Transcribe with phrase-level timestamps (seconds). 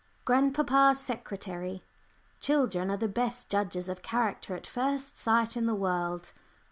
[0.25, 1.83] GRANDPAPA'S SECRETARY....
[2.39, 6.33] "Children are the best judges of character at first sight in the world."